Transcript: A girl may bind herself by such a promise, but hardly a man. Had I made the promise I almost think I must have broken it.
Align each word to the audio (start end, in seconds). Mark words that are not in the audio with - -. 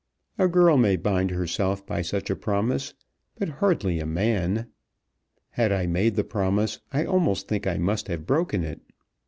A 0.39 0.47
girl 0.47 0.77
may 0.77 0.95
bind 0.95 1.29
herself 1.29 1.85
by 1.85 2.01
such 2.01 2.31
a 2.31 2.35
promise, 2.35 2.95
but 3.37 3.49
hardly 3.61 3.99
a 3.99 4.05
man. 4.07 4.65
Had 5.51 5.71
I 5.71 5.85
made 5.85 6.15
the 6.15 6.23
promise 6.23 6.79
I 6.91 7.05
almost 7.05 7.47
think 7.47 7.67
I 7.67 7.77
must 7.77 8.07
have 8.07 8.25
broken 8.25 8.63
it. 8.63 8.81